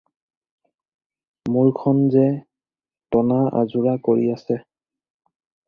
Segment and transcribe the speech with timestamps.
[1.57, 2.25] মোৰখন যে
[3.13, 4.61] টনা-আজোঁৰা কৰি আছে?